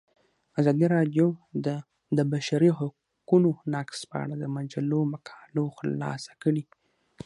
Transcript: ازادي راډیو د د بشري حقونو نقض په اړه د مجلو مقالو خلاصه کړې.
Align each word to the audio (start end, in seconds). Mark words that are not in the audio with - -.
ازادي 0.59 0.85
راډیو 0.95 1.27
د 1.65 1.67
د 2.17 2.19
بشري 2.33 2.71
حقونو 2.79 3.49
نقض 3.73 3.99
په 4.11 4.15
اړه 4.23 4.35
د 4.37 4.45
مجلو 4.57 4.99
مقالو 5.13 5.63
خلاصه 5.77 6.33
کړې. 6.43 6.63